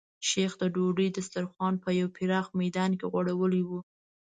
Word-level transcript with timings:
شیخ 0.29 0.51
د 0.61 0.63
ډوډۍ 0.73 1.07
دسترخوان 1.17 1.73
په 1.83 1.89
یو 1.99 2.07
پراخ 2.15 2.47
میدان 2.61 2.91
کې 2.99 3.05
غوړولی 3.11 3.61
و. 3.65 3.69